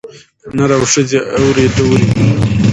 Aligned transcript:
پر 0.41 0.49
نر 0.57 0.71
او 0.77 0.83
ښځي 0.93 1.19
اوري 1.37 1.65
دُرې 1.75 2.03
دي 2.13 2.23